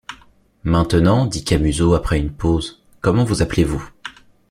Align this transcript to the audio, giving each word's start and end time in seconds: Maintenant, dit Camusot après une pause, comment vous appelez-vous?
Maintenant, 0.63 1.27
dit 1.27 1.43
Camusot 1.43 1.93
après 1.93 2.17
une 2.19 2.31
pause, 2.33 2.81
comment 3.01 3.23
vous 3.23 3.43
appelez-vous? 3.43 3.87